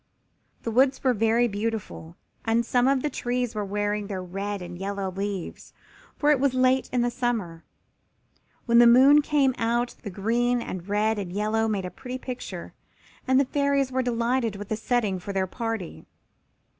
[0.63, 4.75] The woods were very beautiful, and some of the trees were wearing their red and
[4.75, 5.73] yellow leaves,
[6.17, 7.63] for it was late in the summer.
[8.65, 12.73] When the moon came out the green and red and yellow made a pretty picture,
[13.27, 16.07] and the Fairies were delighted with the setting for their party.